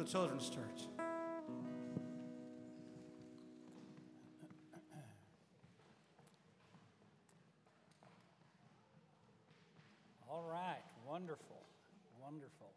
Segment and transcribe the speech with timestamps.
[0.00, 0.88] the Children's Church.
[10.26, 11.66] All right, wonderful,
[12.18, 12.72] wonderful.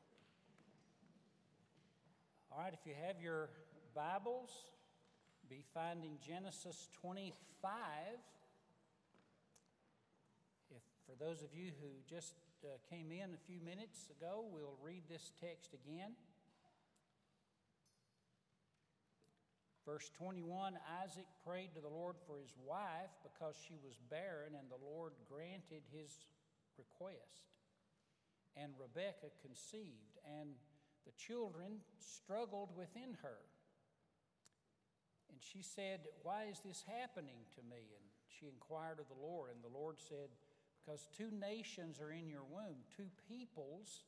[2.51, 3.47] All right, if you have your
[3.95, 4.49] Bibles,
[5.49, 7.79] be finding Genesis 25.
[10.71, 12.33] If for those of you who just
[12.65, 16.15] uh, came in a few minutes ago, we'll read this text again.
[19.85, 24.71] Verse 21 Isaac prayed to the Lord for his wife because she was barren, and
[24.71, 26.11] the Lord granted his
[26.77, 27.51] request.
[28.55, 30.55] And Rebekah conceived, and
[31.05, 33.43] the children struggled within her.
[35.29, 37.91] And she said, Why is this happening to me?
[37.91, 40.29] And she inquired of the Lord, and the Lord said,
[40.79, 44.03] Because two nations are in your womb, two peoples,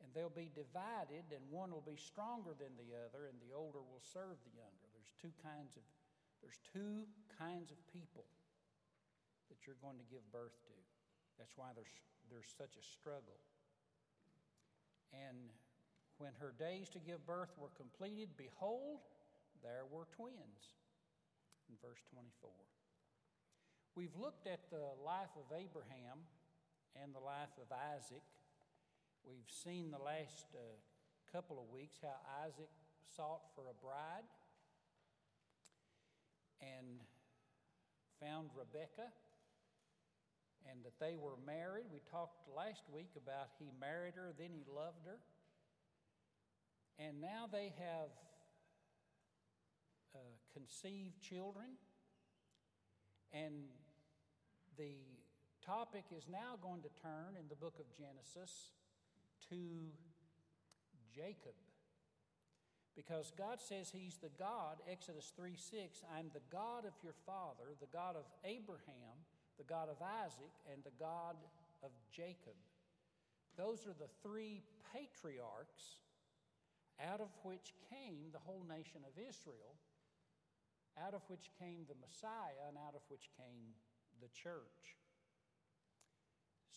[0.00, 3.84] and they'll be divided, and one will be stronger than the other, and the older
[3.84, 4.86] will serve the younger.
[4.96, 5.84] There's two kinds of
[6.40, 7.04] there's two
[7.36, 8.24] kinds of people
[9.52, 10.76] that you're going to give birth to.
[11.36, 11.92] That's why there's,
[12.32, 13.36] there's such a struggle.
[15.12, 15.52] And
[16.16, 19.04] when her days to give birth were completed, behold,
[19.60, 20.80] there were twins.
[21.68, 22.50] In verse 24.
[23.94, 26.26] We've looked at the life of Abraham
[26.98, 28.26] and the life of Isaac.
[29.24, 30.58] We've seen the last uh,
[31.32, 32.70] couple of weeks how Isaac
[33.16, 34.26] sought for a bride
[36.60, 37.00] and
[38.20, 39.12] found Rebekah
[40.70, 41.86] and that they were married.
[41.92, 45.18] We talked last week about he married her, then he loved her.
[46.98, 48.12] And now they have
[50.14, 50.18] uh,
[50.52, 51.76] conceived children.
[53.32, 53.68] And
[54.76, 54.96] the
[55.64, 58.72] topic is now going to turn in the book of Genesis
[59.48, 59.56] to
[61.14, 61.56] Jacob.
[62.96, 67.72] Because God says He's the God, Exodus 3 6, I'm the God of your father,
[67.80, 69.24] the God of Abraham,
[69.58, 71.36] the God of Isaac, and the God
[71.82, 72.58] of Jacob.
[73.56, 74.62] Those are the three
[74.92, 76.00] patriarchs
[77.00, 79.80] out of which came the whole nation of Israel,
[81.00, 83.72] out of which came the Messiah, and out of which came
[84.20, 85.00] the church.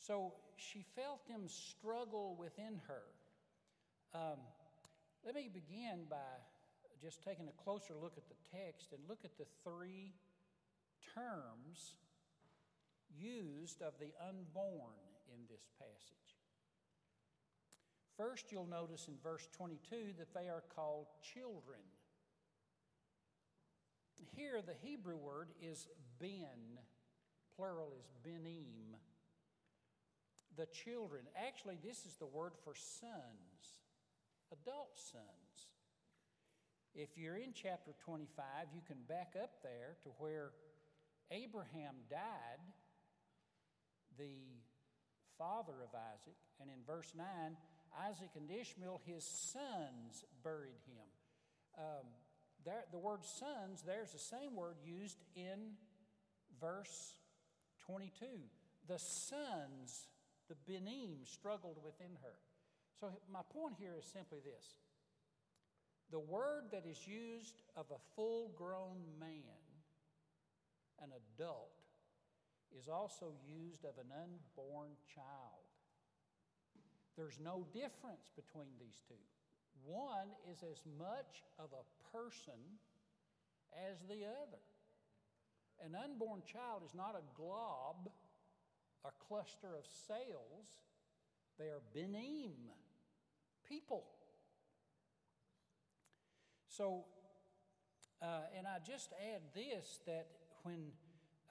[0.06, 3.04] So she felt them struggle within her.
[4.14, 4.40] Um,
[5.26, 6.18] let me begin by
[7.02, 10.14] just taking a closer look at the text and look at the three
[11.16, 11.96] terms
[13.18, 15.00] used of the unborn
[15.34, 16.36] in this passage.
[18.18, 21.80] First, you'll notice in verse 22 that they are called children.
[24.36, 25.88] Here, the Hebrew word is
[26.20, 26.78] ben,
[27.56, 28.98] plural is benim.
[30.58, 31.24] The children.
[31.48, 33.82] Actually, this is the word for sons,
[34.52, 35.70] adult sons.
[36.94, 40.52] If you're in chapter 25, you can back up there to where
[41.32, 42.62] Abraham died,
[44.20, 44.62] the
[45.40, 47.26] father of Isaac, and in verse 9,
[48.08, 51.08] Isaac and Ishmael, his sons, buried him.
[51.78, 52.06] Um,
[52.66, 55.74] there, the word sons, there's the same word used in
[56.62, 57.16] verse
[57.88, 58.26] 22.
[58.88, 60.08] The sons,
[60.54, 62.36] the Benim, struggled within her.
[63.00, 64.78] So, my point here is simply this
[66.12, 69.66] the word that is used of a full grown man,
[71.02, 71.82] an adult,
[72.78, 75.66] is also used of an unborn child.
[77.18, 79.22] There's no difference between these two.
[79.86, 81.86] One is as much of a
[82.16, 82.78] person
[83.90, 84.62] as the other.
[85.84, 88.10] An unborn child is not a glob
[89.04, 90.82] or cluster of cells,
[91.60, 92.54] they are benim,
[93.68, 94.06] people.
[96.68, 97.06] So,
[98.22, 100.28] uh, and I just add this that
[100.64, 100.92] when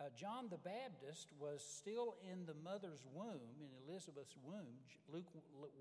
[0.01, 4.83] uh, John the Baptist was still in the mother's womb, in Elizabeth's womb.
[5.13, 5.31] Luke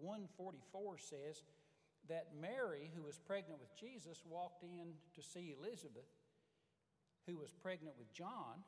[0.01, 1.41] 144 says
[2.07, 6.05] that Mary, who was pregnant with Jesus, walked in to see Elizabeth,
[7.25, 8.61] who was pregnant with John.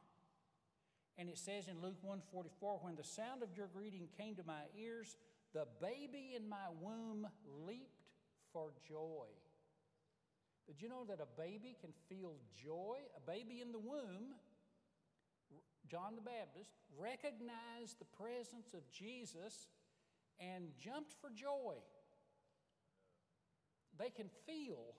[1.17, 4.63] And it says in Luke 144, when the sound of your greeting came to my
[4.77, 5.15] ears,
[5.53, 7.27] the baby in my womb
[7.67, 8.09] leaped
[8.51, 9.27] for joy.
[10.65, 12.97] Did you know that a baby can feel joy?
[13.15, 14.33] A baby in the womb
[15.89, 19.67] John the Baptist, recognized the presence of Jesus
[20.39, 21.75] and jumped for joy.
[23.99, 24.95] They can feel,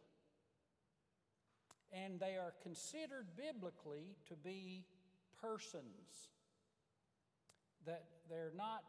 [1.93, 4.85] and they are considered biblically to be
[5.41, 6.31] persons.
[7.87, 8.83] That they're not,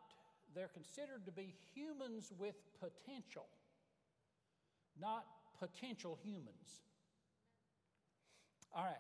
[0.54, 3.48] they're considered to be humans with potential.
[5.00, 5.26] not
[5.60, 6.82] potential humans.
[8.74, 8.96] All right,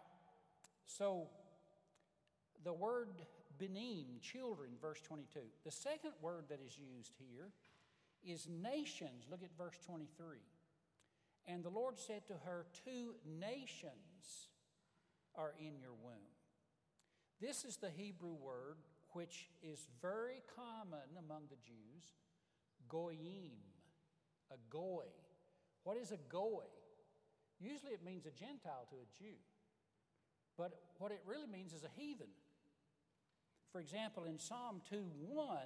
[0.85, 1.27] so
[2.63, 3.09] the word
[3.57, 5.39] benim, children, verse 22.
[5.63, 7.51] The second word that is used here
[8.23, 9.25] is nations.
[9.29, 10.39] Look at verse 23.
[11.47, 14.49] And the Lord said to her, Two nations
[15.35, 16.34] are in your womb.
[17.41, 18.77] This is the Hebrew word
[19.11, 22.03] which is very common among the Jews,
[22.89, 23.59] goyim,
[24.51, 25.05] a goy.
[25.83, 26.65] What is a goy?
[27.59, 29.35] Usually it means a Gentile to a Jew,
[30.57, 32.27] but what it really means is a heathen.
[33.71, 35.57] For example, in Psalm 2 1,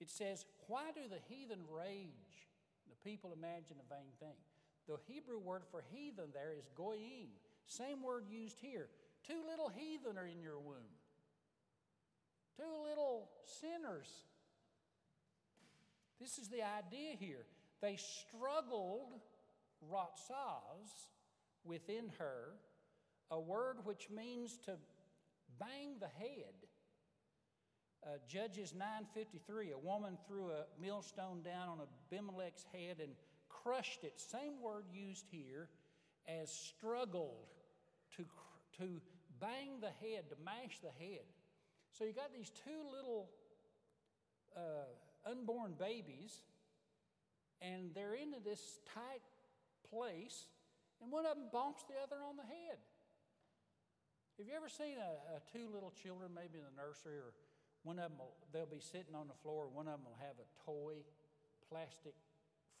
[0.00, 2.48] it says, Why do the heathen rage?
[2.88, 4.38] The people imagine a vain thing.
[4.88, 7.30] The Hebrew word for heathen there is goyim.
[7.66, 8.88] Same word used here.
[9.26, 10.98] Two little heathen are in your womb.
[12.56, 13.28] Two little
[13.60, 14.08] sinners.
[16.20, 17.46] This is the idea here.
[17.80, 19.20] They struggled,
[19.90, 21.08] ratsaz,
[21.64, 22.54] within her,
[23.30, 24.72] a word which means to
[25.58, 26.54] bang the head.
[28.04, 33.14] Uh, Judges 9:53, a woman threw a millstone down on Abimelech's head and
[33.48, 34.20] crushed it.
[34.20, 35.68] Same word used here
[36.26, 37.46] as struggled
[38.16, 38.24] to,
[38.78, 39.00] to
[39.42, 41.26] bang the head, to mash the head.
[41.90, 43.26] So you got these two little
[44.54, 44.86] uh,
[45.26, 46.46] unborn babies,
[47.60, 49.26] and they're into this tight
[49.90, 50.46] place,
[51.02, 52.78] and one of them bumps the other on the head.
[54.38, 57.34] Have you ever seen a, a two little children, maybe in the nursery, or
[57.82, 60.38] one of them will, they'll be sitting on the floor, one of them will have
[60.38, 61.02] a toy
[61.66, 62.14] plastic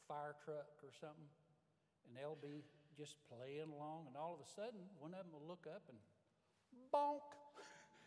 [0.06, 1.26] fire truck or something,
[2.06, 2.62] and they'll be
[2.94, 5.98] just playing along, and all of a sudden, one of them will look up and
[6.92, 7.24] bonk,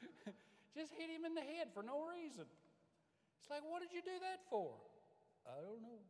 [0.78, 2.46] just hit him in the head for no reason.
[3.40, 4.74] It's like, what did you do that for?
[5.46, 6.02] I don't know.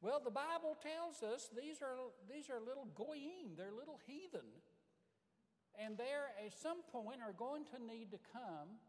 [0.00, 1.94] Well, the Bible tells us these are,
[2.24, 4.48] these are little goyim, they're little heathen.
[5.76, 8.80] And they're at some point are going to need to come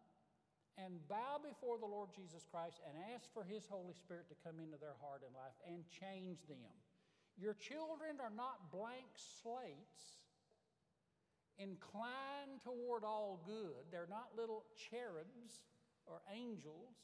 [0.80, 4.57] and bow before the Lord Jesus Christ and ask for His Holy Spirit to come
[4.57, 6.72] into their heart and life and change them.
[7.38, 10.20] Your children are not blank slates
[11.61, 13.85] inclined toward all good.
[13.91, 15.61] They're not little cherubs
[16.05, 16.95] or angels.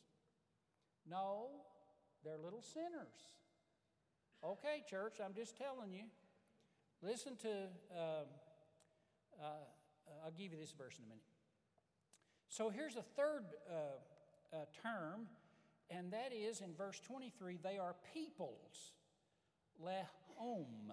[1.10, 1.50] No,
[2.24, 3.30] they're little sinners.
[4.44, 6.04] Okay, church, I'm just telling you.
[7.02, 7.50] Listen to,
[7.92, 8.26] um,
[9.42, 9.46] uh,
[10.26, 11.24] I'll give you this verse in a minute.
[12.50, 15.28] So here's a third uh, uh, term,
[15.90, 18.94] and that is in verse 23 they are peoples.
[19.84, 20.92] Lehom.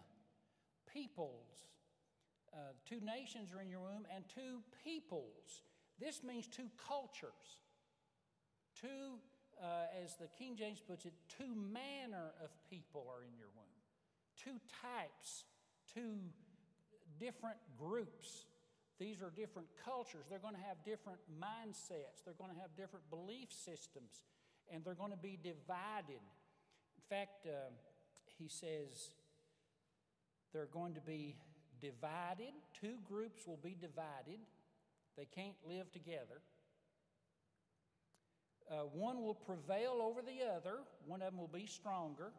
[0.92, 1.73] Peoples.
[2.54, 5.62] Uh, two nations are in your womb, and two peoples.
[5.98, 7.58] This means two cultures.
[8.80, 9.18] Two,
[9.60, 13.64] uh, as the King James puts it, two manner of people are in your womb.
[14.36, 15.44] Two types,
[15.92, 16.18] two
[17.18, 18.46] different groups
[18.98, 20.24] these are different cultures.
[20.30, 22.22] They're going to have different mindsets.
[22.24, 24.22] They're going to have different belief systems,
[24.72, 26.22] and they're going to be divided.
[26.22, 27.74] In fact, uh,
[28.38, 29.10] he says
[30.52, 31.36] they're going to be
[31.84, 32.54] divided.
[32.80, 34.40] Two groups will be divided,
[35.16, 36.40] they can't live together.
[38.70, 42.32] Uh, one will prevail over the other, one of them will be stronger.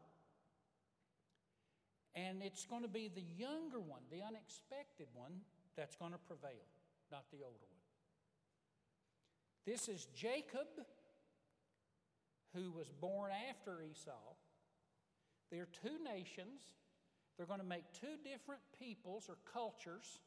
[2.16, 5.34] And it's going to be the younger one, the unexpected one,
[5.78, 6.66] that's going to prevail,
[7.12, 7.86] not the older one.
[9.68, 10.68] This is Jacob,
[12.56, 14.12] who was born after Esau.
[15.52, 16.62] There are two nations.
[17.38, 20.20] They're going to make two different peoples or cultures.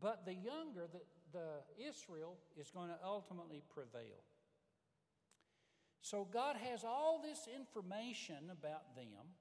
[0.00, 1.00] But the younger, the,
[1.32, 4.24] the Israel, is going to ultimately prevail.
[6.00, 9.34] So God has all this information about them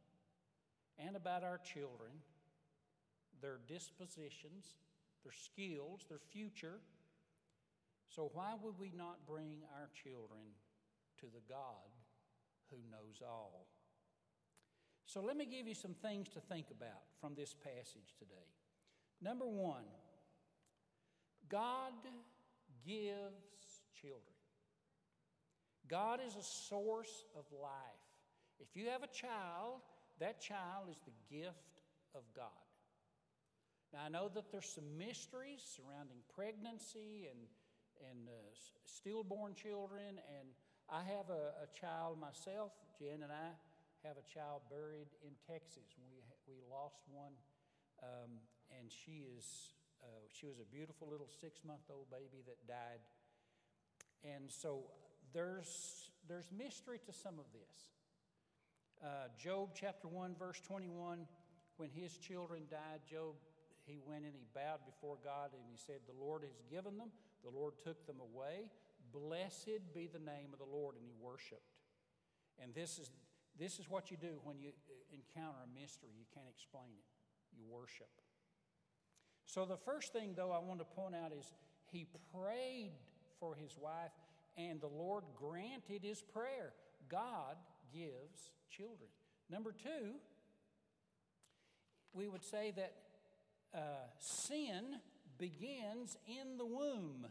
[0.98, 2.12] and about our children
[3.42, 4.66] their dispositions,
[5.24, 6.80] their skills, their future.
[8.08, 10.56] So, why would we not bring our children
[11.20, 11.92] to the God
[12.72, 13.68] who knows all?
[15.06, 18.50] So, let me give you some things to think about from this passage today.
[19.22, 19.86] Number one,
[21.50, 21.94] God
[22.86, 24.36] gives children.
[25.88, 27.72] God is a source of life.
[28.60, 29.82] If you have a child,
[30.20, 31.82] that child is the gift
[32.16, 32.48] of God.
[33.94, 37.40] Now, I know that there's some mysteries surrounding pregnancy and,
[38.10, 40.50] and uh, stillborn children, and
[40.90, 42.72] I have a, a, child myself.
[43.00, 43.56] Jen and I
[44.06, 45.98] have a child buried in Texas.
[45.98, 47.34] We, we lost one,
[48.06, 48.38] um,
[48.70, 53.02] and she, is, uh, she was a beautiful little six month old baby that died.
[54.22, 54.86] And so
[55.34, 57.74] there's, there's mystery to some of this.
[59.02, 61.26] Uh, Job chapter 1, verse 21,
[61.78, 63.34] when his children died, Job,
[63.86, 67.10] he went and he bowed before God and he said, The Lord has given them,
[67.44, 68.70] the Lord took them away.
[69.14, 70.96] Blessed be the name of the Lord.
[70.96, 71.74] And he worshiped.
[72.62, 73.10] And this is,
[73.60, 76.10] this is what you do when you uh, encounter a mystery.
[76.18, 77.06] You can't explain it,
[77.58, 78.10] you worship.
[79.46, 81.54] So, the first thing, though, I want to point out is
[81.92, 82.92] he prayed
[83.40, 84.12] for his wife,
[84.58, 86.74] and the Lord granted his prayer.
[87.10, 87.56] God
[87.94, 89.10] gives children.
[89.50, 90.16] Number two,
[92.14, 92.94] we would say that
[93.74, 93.80] uh,
[94.20, 95.00] sin
[95.38, 97.28] begins in the womb.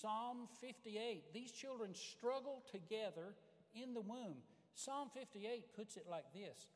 [0.00, 3.34] Psalm 58, these children struggle together
[3.80, 4.36] in the womb.
[4.74, 6.68] Psalm 58 puts it like this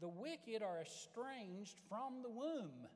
[0.00, 2.86] The wicked are estranged from the womb.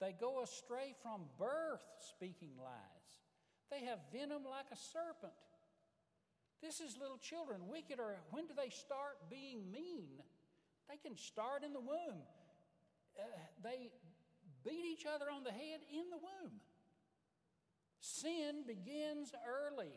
[0.00, 3.08] They go astray from birth, speaking lies.
[3.70, 5.34] They have venom like a serpent.
[6.62, 7.68] This is little children.
[7.68, 10.22] Wicked are, when do they start being mean?
[10.88, 12.22] They can start in the womb.
[13.18, 13.22] Uh,
[13.62, 13.90] they
[14.64, 16.52] beat each other on the head in the womb.
[18.00, 19.92] Sin begins early.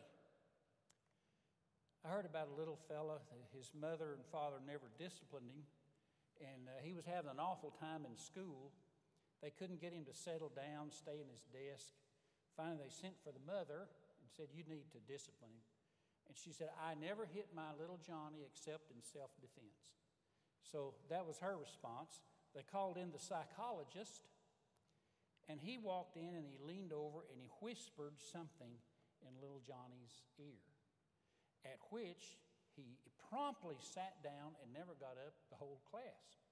[2.04, 3.22] I heard about a little fella,
[3.54, 5.62] his mother and father never disciplined him,
[6.42, 8.74] and uh, he was having an awful time in school.
[9.38, 11.94] They couldn't get him to settle down, stay in his desk.
[12.58, 13.86] Finally, they sent for the mother
[14.18, 15.66] and said, You need to discipline him.
[16.26, 19.94] And she said, I never hit my little Johnny except in self defense.
[20.62, 22.22] So that was her response.
[22.54, 24.26] They called in the psychologist,
[25.48, 28.74] and he walked in and he leaned over and he whispered something
[29.22, 30.62] in little Johnny's ear,
[31.64, 32.38] at which
[32.74, 32.98] he
[33.30, 36.42] promptly sat down and never got up the whole class.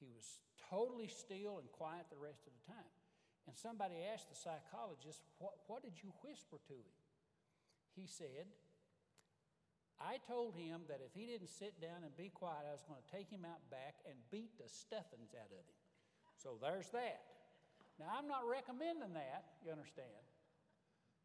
[0.00, 2.92] He was totally still and quiet the rest of the time.
[3.46, 6.96] And somebody asked the psychologist, What, what did you whisper to him?
[7.94, 8.48] He said,
[10.00, 12.98] I told him that if he didn't sit down and be quiet, I was going
[12.98, 15.78] to take him out back and beat the stuffings out of him.
[16.34, 17.22] So there's that.
[18.02, 20.26] Now, I'm not recommending that, you understand.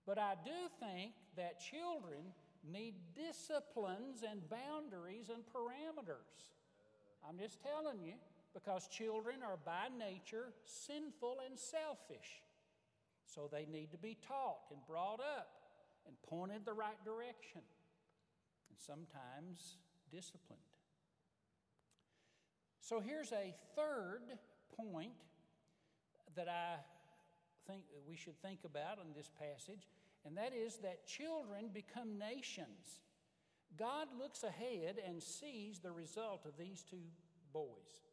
[0.06, 2.29] But I do think that children
[2.71, 6.53] need disciplines and boundaries and parameters.
[7.27, 8.13] I'm just telling you
[8.53, 12.41] because children are by nature sinful and selfish.
[13.25, 15.49] So they need to be taught and brought up
[16.07, 17.61] and pointed the right direction
[18.69, 19.77] and sometimes
[20.11, 20.61] disciplined.
[22.81, 24.21] So here's a third
[24.75, 25.13] point
[26.35, 26.77] that I
[27.67, 29.88] think we should think about in this passage,
[30.25, 32.99] and that is that children become nations.
[33.77, 37.03] God looks ahead and sees the result of these two
[37.53, 38.03] boys.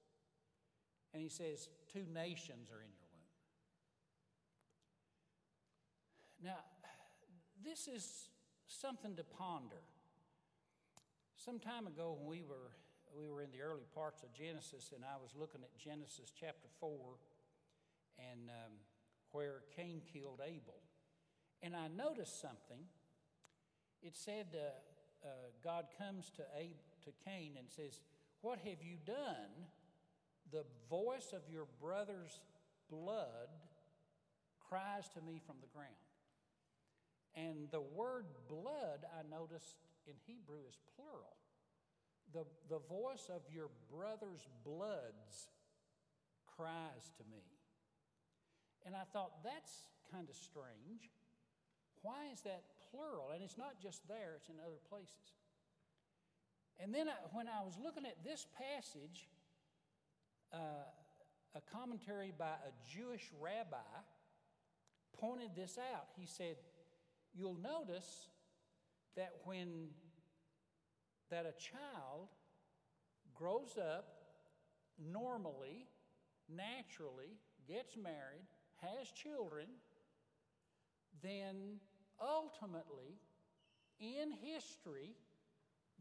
[1.13, 3.09] And he says, Two nations are in your
[6.43, 6.53] womb.
[6.53, 6.59] Now,
[7.65, 8.29] this is
[8.67, 9.83] something to ponder.
[11.37, 12.73] Some time ago, when we were,
[13.17, 16.69] we were in the early parts of Genesis, and I was looking at Genesis chapter
[16.81, 16.91] 4
[18.19, 18.73] and um,
[19.33, 20.86] where Cain killed Abel.
[21.63, 22.85] And I noticed something.
[24.03, 25.29] It said, uh, uh,
[25.65, 28.01] God comes to, Ab- to Cain and says,
[28.41, 29.67] What have you done?
[30.53, 32.41] The voice of your brother's
[32.91, 33.49] blood
[34.69, 35.91] cries to me from the ground.
[37.35, 41.37] And the word blood, I noticed in Hebrew, is plural.
[42.33, 45.51] The, the voice of your brother's bloods
[46.57, 47.45] cries to me.
[48.87, 49.73] And I thought, that's
[50.13, 51.11] kind of strange.
[52.03, 53.31] Why is that plural?
[53.35, 55.35] And it's not just there, it's in other places.
[56.79, 59.29] And then I, when I was looking at this passage,
[60.53, 60.87] uh,
[61.55, 63.77] a commentary by a Jewish rabbi
[65.19, 66.09] pointed this out.
[66.19, 66.57] He said,
[67.35, 68.29] You'll notice
[69.17, 69.89] that when
[71.31, 72.29] that a child
[73.35, 74.07] grows up
[74.99, 75.87] normally,
[76.49, 77.37] naturally,
[77.69, 79.67] gets married, has children,
[81.23, 81.81] then
[82.21, 83.19] ultimately,
[84.01, 85.15] in history,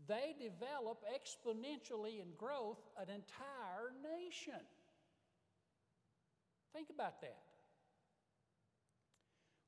[0.08, 4.62] they develop exponentially in growth an entire nation.
[6.74, 7.40] Think about that.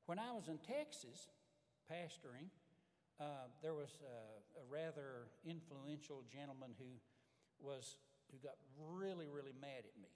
[0.06, 1.28] When I was in Texas
[1.90, 2.48] pastoring,
[3.20, 6.86] uh, there was a, a, rather influential gentleman who
[7.58, 7.96] was
[8.30, 10.08] who got really, really mad at me.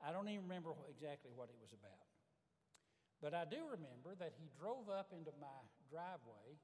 [0.00, 2.15] I don't even remember exactly what it was about.
[3.22, 6.60] But I do remember that he drove up into my driveway.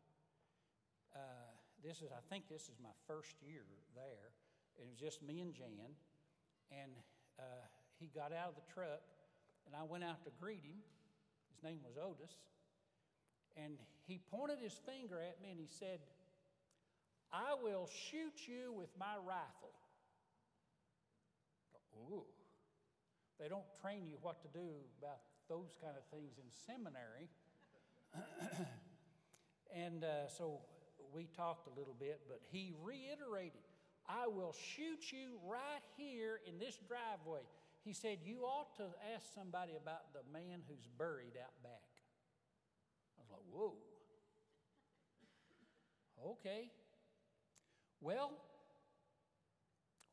[1.16, 4.37] Uh, this is, I think this is my first year there.
[4.76, 5.97] It was just me and Jan.
[6.71, 6.92] And
[7.38, 7.64] uh,
[7.99, 9.02] he got out of the truck,
[9.66, 10.80] and I went out to greet him.
[11.52, 12.32] His name was Otis.
[13.56, 16.00] And he pointed his finger at me and he said,
[17.32, 19.73] I will shoot you with my rifle.
[21.97, 22.25] Ooh.
[23.38, 24.68] They don't train you what to do
[25.00, 25.18] about
[25.49, 27.29] those kind of things in seminary.
[29.75, 30.61] and uh, so
[31.15, 33.61] we talked a little bit, but he reiterated,
[34.09, 37.43] I will shoot you right here in this driveway.
[37.85, 38.85] He said, You ought to
[39.15, 41.91] ask somebody about the man who's buried out back.
[43.19, 43.75] I was like, Whoa.
[46.25, 46.71] Okay.
[48.01, 48.31] Well,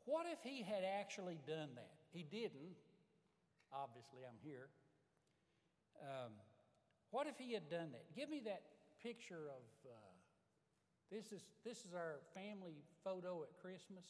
[0.05, 1.93] what if he had actually done that?
[2.11, 2.73] He didn't.
[3.71, 4.69] Obviously, I'm here.
[6.01, 6.31] Um,
[7.11, 8.05] what if he had done that?
[8.15, 8.61] Give me that
[9.01, 9.95] picture of uh,
[11.11, 14.05] this is this is our family photo at Christmas.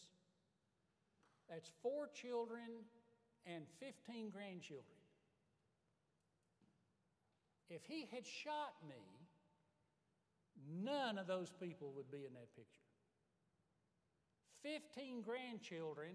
[1.49, 2.85] That's four children
[3.45, 4.99] and 15 grandchildren.
[7.69, 9.01] If he had shot me,
[10.83, 12.89] none of those people would be in that picture.
[14.63, 16.11] 15 grandchildren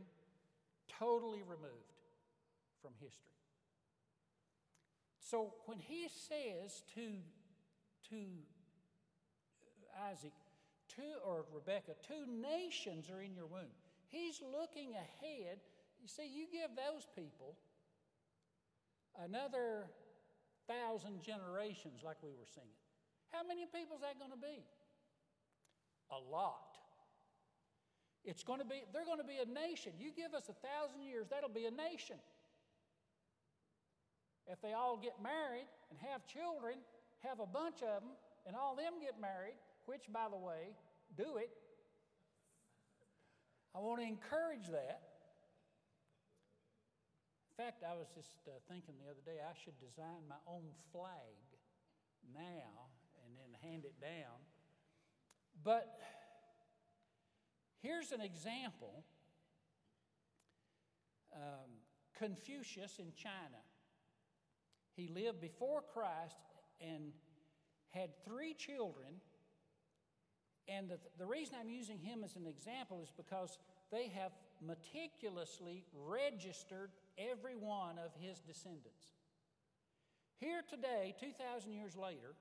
[0.99, 1.95] totally removed
[2.83, 3.34] from history.
[5.25, 7.17] So when he says to,
[8.11, 8.21] to
[10.13, 10.33] Isaac,
[10.87, 13.73] two, or Rebekah, two nations are in your womb,
[14.09, 15.65] he's looking ahead.
[16.03, 17.57] You see, you give those people
[19.25, 19.89] another
[20.69, 22.77] thousand generations, like we were singing.
[23.33, 24.61] How many people is that going to be?
[26.13, 26.77] A lot.
[28.27, 29.93] It's going to be, they're going to be a nation.
[29.99, 32.17] You give us a thousand years, that'll be a nation.
[34.47, 36.79] If they all get married and have children,
[37.23, 38.13] have a bunch of them,
[38.47, 40.77] and all them get married, which, by the way,
[41.17, 41.51] do it.
[43.75, 45.03] I want to encourage that.
[47.57, 50.65] In fact, I was just uh, thinking the other day I should design my own
[50.93, 51.39] flag
[52.35, 52.91] now
[53.25, 54.43] and then hand it down.
[55.63, 55.99] But
[57.81, 59.05] here's an example
[61.35, 61.71] um,
[62.19, 63.63] Confucius in China.
[64.97, 66.37] He lived before Christ
[66.81, 67.13] and
[67.91, 69.21] had three children.
[70.69, 73.59] And the, the reason I'm using him as an example is because
[73.93, 74.33] they have
[74.65, 79.13] meticulously registered every one of his descendants.
[80.39, 82.35] Here today, 2,000 years later,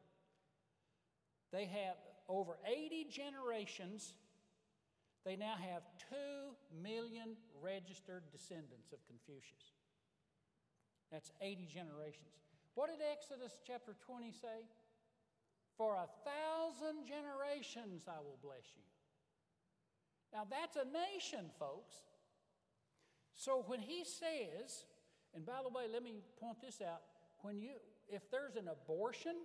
[1.51, 1.95] they have
[2.27, 4.13] over 80 generations.
[5.25, 6.15] They now have 2
[6.81, 9.73] million registered descendants of Confucius.
[11.13, 12.33] That's 80 generations.
[12.73, 14.65] What did Exodus chapter 20 say?
[15.77, 18.81] For a thousand generations I will bless you.
[20.33, 21.93] Now that's a nation, folks.
[23.35, 24.85] So when he says,
[25.35, 27.01] and by the way, let me point this out,
[27.41, 27.73] when you
[28.09, 29.35] if there's an abortion,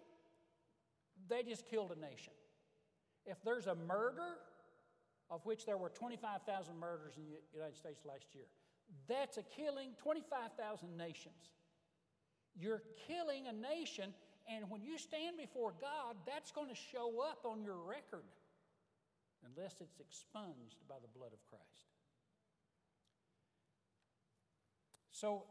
[1.28, 2.32] they just killed a nation.
[3.26, 4.40] If there's a murder,
[5.30, 8.46] of which there were 25,000 murders in the United States last year,
[9.06, 11.57] that's a killing 25,000 nations.
[12.56, 14.14] You're killing a nation,
[14.48, 18.24] and when you stand before God, that's going to show up on your record
[19.44, 21.64] unless it's expunged by the blood of Christ.
[25.10, 25.44] So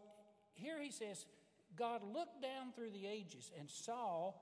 [0.53, 1.25] here he says,
[1.75, 4.33] God looked down through the ages and saw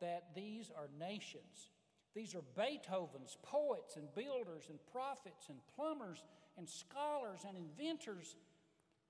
[0.00, 1.70] that these are nations.
[2.14, 6.22] These are Beethovens, poets, and builders, and prophets, and plumbers,
[6.56, 8.36] and scholars, and inventors,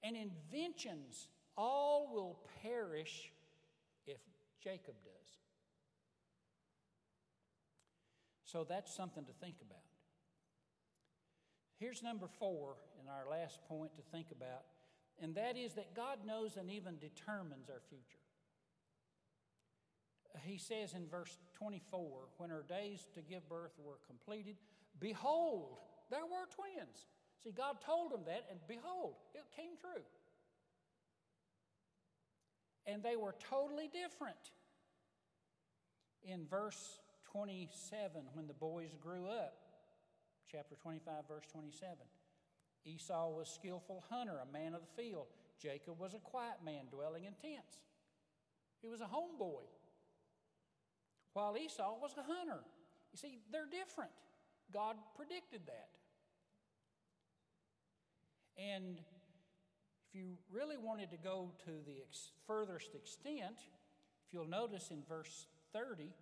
[0.03, 3.33] and inventions all will perish
[4.07, 4.19] if
[4.63, 5.15] Jacob does.
[8.45, 9.79] So that's something to think about.
[11.79, 14.65] Here's number four, in our last point to think about,
[15.21, 18.23] and that is that God knows and even determines our future.
[20.43, 24.57] He says in verse 24, when her days to give birth were completed,
[24.99, 25.79] behold,
[26.11, 27.07] there were twins.
[27.43, 30.03] See, God told him that, and behold, it came true
[32.87, 34.37] and they were totally different.
[36.23, 37.01] In verse
[37.33, 39.55] 27, when the boys grew up,
[40.51, 41.97] chapter 25, verse 27,
[42.85, 45.27] Esau was a skillful hunter, a man of the field.
[45.61, 47.79] Jacob was a quiet man dwelling in tents.
[48.83, 49.65] He was a homeboy,
[51.33, 52.61] while Esau was a hunter.
[53.13, 54.11] You see, they're different.
[54.73, 55.89] God predicted that.
[58.57, 59.01] And
[60.15, 63.59] if you really wanted to go to the ex- furthest extent,
[64.27, 66.13] if you'll notice in verse 30,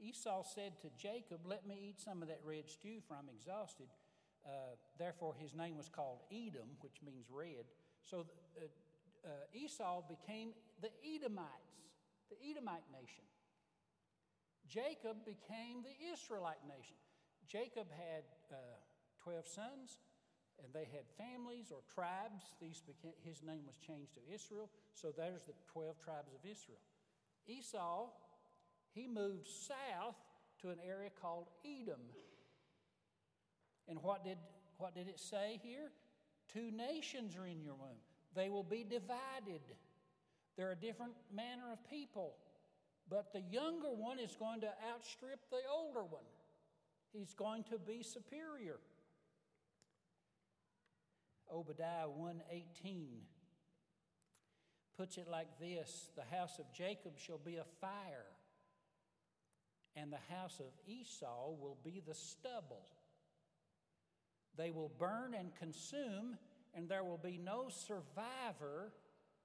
[0.00, 3.88] Esau said to Jacob, Let me eat some of that red stew, for I'm exhausted.
[4.46, 7.64] Uh, therefore, his name was called Edom, which means red.
[8.02, 8.26] So
[8.56, 8.64] uh,
[9.24, 11.84] uh, Esau became the Edomites,
[12.30, 13.24] the Edomite nation.
[14.66, 16.96] Jacob became the Israelite nation.
[17.46, 18.56] Jacob had uh,
[19.22, 19.98] 12 sons,
[20.62, 22.54] and they had families or tribes.
[22.60, 26.80] These became, his name was changed to Israel, so there's the 12 tribes of Israel.
[27.46, 28.08] Esau,
[28.92, 30.16] he moved south
[30.62, 32.00] to an area called Edom.
[33.88, 34.38] And what did,
[34.78, 35.90] what did it say here?
[36.52, 38.00] Two nations are in your womb.
[38.34, 39.62] They will be divided.
[40.56, 42.34] They're a different manner of people.
[43.08, 46.24] But the younger one is going to outstrip the older one.
[47.12, 48.78] He's going to be superior.
[51.52, 53.20] Obadiah 118
[54.96, 58.26] puts it like this The house of Jacob shall be a fire,
[59.96, 62.86] and the house of Esau will be the stubble.
[64.56, 66.38] They will burn and consume,
[66.74, 68.92] and there will be no survivor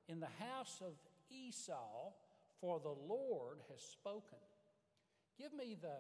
[0.08, 0.94] in the house of
[1.30, 2.12] Esau,
[2.62, 4.40] for the Lord has spoken.
[5.38, 5.98] Give me the,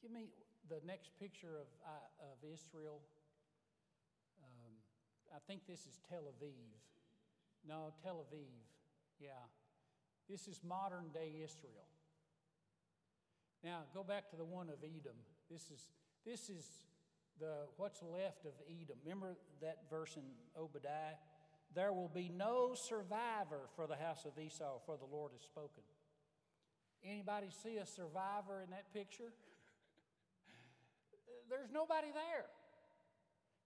[0.00, 0.30] give me
[0.68, 3.00] the next picture of, uh, of Israel.
[5.34, 6.80] I think this is Tel Aviv.
[7.66, 8.64] No, Tel Aviv.
[9.20, 9.30] Yeah.
[10.28, 11.86] This is modern day Israel.
[13.62, 15.16] Now, go back to the one of Edom.
[15.50, 15.86] This is,
[16.24, 16.66] this is
[17.38, 18.96] the, what's left of Edom.
[19.04, 20.22] Remember that verse in
[20.58, 21.18] Obadiah?
[21.74, 25.82] There will be no survivor for the house of Esau, for the Lord has spoken.
[27.04, 29.32] Anybody see a survivor in that picture?
[31.50, 32.46] There's nobody there.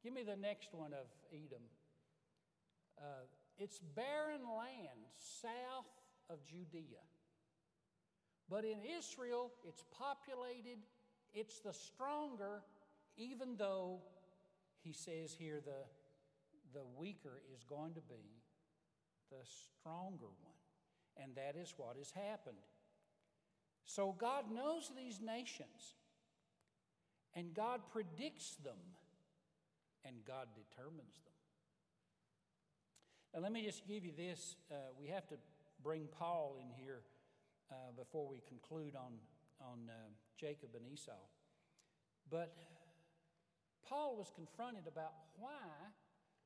[0.04, 1.62] Give me the next one of Edom.
[2.98, 3.24] Uh,
[3.58, 5.88] it's barren land south
[6.28, 7.00] of Judea.
[8.50, 10.78] But in Israel, it's populated,
[11.32, 12.60] it's the stronger,
[13.16, 14.00] even though
[14.82, 18.42] he says here the, the weaker is going to be
[19.30, 19.44] the
[19.80, 20.52] stronger one.
[21.16, 22.58] And that is what has happened.
[23.86, 25.94] So God knows these nations,
[27.34, 28.76] and God predicts them,
[30.04, 31.34] and God determines them.
[33.34, 34.56] Now, let me just give you this.
[34.70, 35.36] Uh, we have to
[35.82, 37.02] bring Paul in here
[37.70, 39.12] uh, before we conclude on,
[39.60, 39.92] on uh,
[40.38, 41.12] Jacob and Esau.
[42.30, 42.54] But
[43.88, 45.90] Paul was confronted about why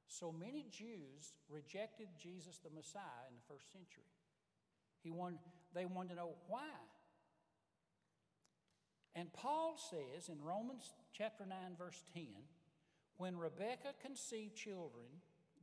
[0.06, 4.08] so many Jews rejected Jesus the Messiah in the first century.
[5.02, 5.38] He wanted,
[5.74, 6.74] they wanted to know why.
[9.14, 12.26] And Paul says in Romans chapter 9, verse 10,
[13.18, 15.06] when Rebekah conceived children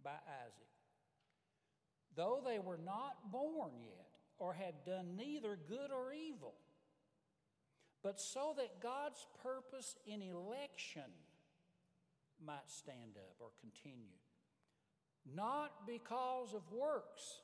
[0.04, 0.12] by
[0.46, 0.68] Isaac,
[2.16, 6.54] though they were not born yet, or had done neither good or evil,
[8.04, 11.10] but so that God's purpose in election
[12.46, 14.20] might stand up or continue.
[15.34, 17.42] Not because of works,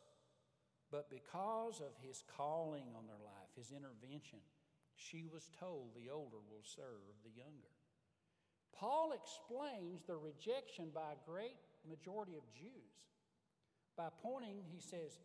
[0.91, 4.39] but because of his calling on their life, his intervention.
[4.95, 7.73] She was told the older will serve the younger.
[8.77, 11.57] Paul explains the rejection by a great
[11.87, 13.01] majority of Jews
[13.97, 15.19] by pointing, he says,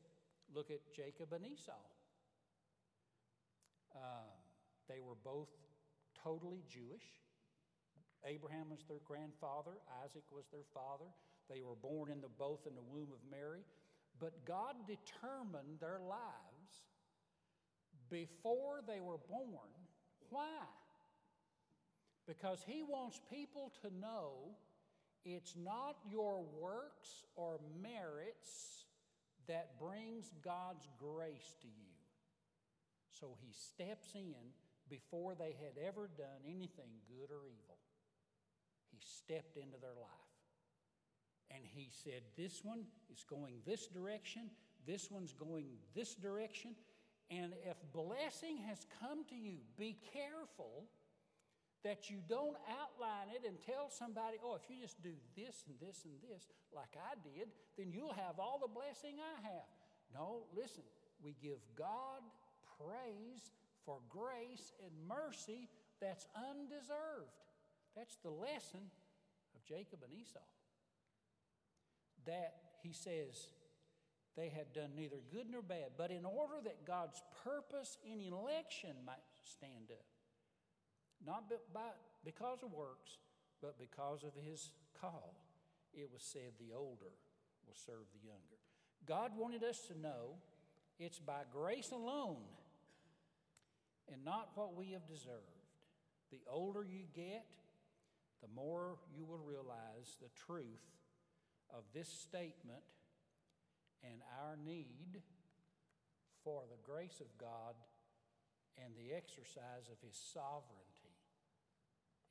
[0.54, 1.72] look at Jacob and Esau.
[3.94, 4.28] Uh,
[4.88, 5.48] they were both
[6.22, 7.06] totally Jewish.
[8.24, 11.06] Abraham was their grandfather, Isaac was their father.
[11.48, 13.60] They were born in the, both in the womb of Mary.
[14.18, 16.90] But God determined their lives
[18.10, 19.70] before they were born.
[20.30, 20.66] Why?
[22.26, 24.56] Because He wants people to know
[25.24, 28.84] it's not your works or merits
[29.48, 31.96] that brings God's grace to you.
[33.10, 34.34] So he steps in
[34.88, 37.78] before they had ever done anything good or evil.
[38.90, 40.10] He stepped into their life.
[41.50, 44.50] And he said, This one is going this direction,
[44.86, 46.74] this one's going this direction.
[47.30, 50.84] And if blessing has come to you, be careful
[51.86, 55.78] that you don't outline it and tell somebody, oh, if you just do this and
[55.78, 57.46] this and this, like I did,
[57.78, 59.70] then you'll have all the blessing I have.
[60.10, 60.82] No, listen,
[61.22, 62.26] we give God
[62.74, 63.54] praise
[63.86, 65.68] for grace and mercy
[66.02, 67.38] that's undeserved.
[67.94, 68.90] That's the lesson
[69.54, 70.42] of Jacob and Esau.
[72.26, 73.46] That he says
[74.36, 78.96] they had done neither good nor bad, but in order that God's purpose in election
[79.06, 80.15] might stand up
[81.24, 81.80] not by,
[82.24, 83.18] because of works,
[83.62, 85.34] but because of his call.
[85.94, 87.12] It was said the older
[87.66, 88.60] will serve the younger.
[89.06, 90.36] God wanted us to know
[90.98, 92.42] it's by grace alone
[94.12, 95.64] and not what we have deserved.
[96.30, 97.46] The older you get,
[98.42, 100.84] the more you will realize the truth
[101.70, 102.82] of this statement
[104.02, 105.22] and our need
[106.44, 107.74] for the grace of God
[108.78, 110.95] and the exercise of His sovereignty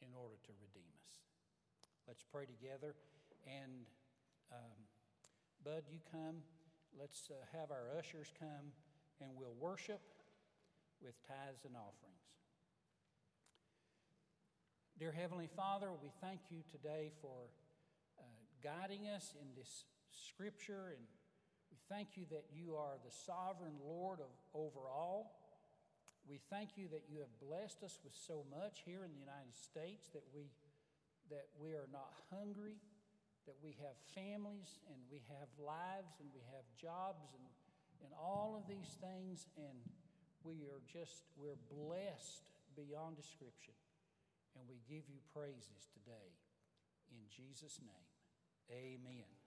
[0.02, 1.14] in order to redeem us.
[2.08, 2.96] Let's pray together.
[3.46, 3.86] And
[4.52, 4.80] um,
[5.64, 6.42] Bud, you come.
[6.98, 8.72] Let's uh, have our ushers come
[9.22, 10.02] and we'll worship
[11.02, 12.16] with tithes and offerings.
[14.98, 17.52] Dear Heavenly Father, we thank you today for
[18.18, 18.24] uh,
[18.64, 21.04] guiding us in this scripture, and
[21.70, 25.45] we thank you that you are the sovereign Lord of over all.
[26.26, 29.54] We thank you that you have blessed us with so much here in the United
[29.54, 30.50] States that we
[31.30, 32.78] that we are not hungry,
[33.46, 37.46] that we have families and we have lives and we have jobs and,
[38.06, 39.78] and all of these things, and
[40.44, 42.46] we are just, we're blessed
[42.78, 43.74] beyond description.
[44.54, 46.32] And we give you praises today.
[47.12, 48.10] In Jesus' name,
[48.72, 49.45] amen.